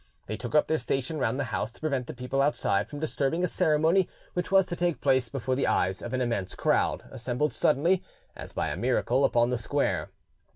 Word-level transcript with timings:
They 0.25 0.35
took 0.35 0.55
up 0.55 0.65
their 0.65 0.79
station 0.79 1.19
round 1.19 1.39
the 1.39 1.43
house 1.53 1.71
to 1.73 1.79
prevent 1.79 2.07
the 2.07 2.15
people 2.15 2.41
outside 2.41 2.87
from 2.89 2.97
disturbing 2.99 3.43
a 3.43 3.47
ceremony 3.47 4.09
which 4.33 4.51
was 4.51 4.65
to 4.65 4.75
take 4.75 4.99
place 4.99 5.29
before 5.29 5.53
the 5.55 5.67
eyes 5.67 6.01
of 6.01 6.11
an 6.11 6.21
immense 6.21 6.55
crowd, 6.55 7.03
assembled 7.11 7.53
suddenly, 7.53 8.03
as 8.35 8.51
by 8.51 8.69
a 8.69 8.75
miracle, 8.77 9.23
upon 9.23 9.51
the 9.51 9.59
square. 9.59 10.09